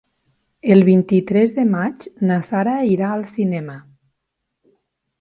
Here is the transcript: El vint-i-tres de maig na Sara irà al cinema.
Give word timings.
El 0.75 0.81
vint-i-tres 0.87 1.53
de 1.59 1.67
maig 1.75 2.09
na 2.31 2.41
Sara 2.49 2.77
irà 2.97 3.13
al 3.19 3.25
cinema. 3.37 3.81